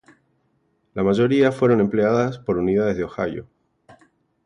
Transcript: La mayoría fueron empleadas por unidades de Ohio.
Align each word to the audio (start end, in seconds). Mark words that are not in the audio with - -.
La 0.95 1.03
mayoría 1.03 1.51
fueron 1.51 1.79
empleadas 1.79 2.39
por 2.39 2.57
unidades 2.57 2.97
de 2.97 3.03
Ohio. 3.03 3.47